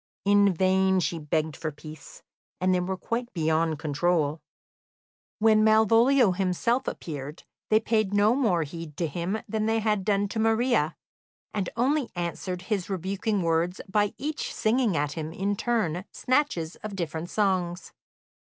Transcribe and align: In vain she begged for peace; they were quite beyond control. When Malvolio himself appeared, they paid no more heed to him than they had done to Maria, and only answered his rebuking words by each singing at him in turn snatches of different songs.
In 0.25 0.51
vain 0.51 0.99
she 0.99 1.19
begged 1.19 1.55
for 1.55 1.71
peace; 1.71 2.23
they 2.59 2.79
were 2.79 2.97
quite 2.97 3.31
beyond 3.33 3.77
control. 3.77 4.41
When 5.37 5.63
Malvolio 5.63 6.31
himself 6.31 6.87
appeared, 6.87 7.43
they 7.69 7.79
paid 7.79 8.11
no 8.11 8.33
more 8.33 8.63
heed 8.63 8.97
to 8.97 9.05
him 9.05 9.37
than 9.47 9.67
they 9.67 9.77
had 9.77 10.03
done 10.03 10.27
to 10.29 10.39
Maria, 10.39 10.95
and 11.53 11.69
only 11.77 12.09
answered 12.15 12.63
his 12.63 12.89
rebuking 12.89 13.43
words 13.43 13.79
by 13.87 14.15
each 14.17 14.51
singing 14.55 14.97
at 14.97 15.11
him 15.11 15.31
in 15.31 15.55
turn 15.55 16.05
snatches 16.11 16.77
of 16.77 16.95
different 16.95 17.29
songs. 17.29 17.93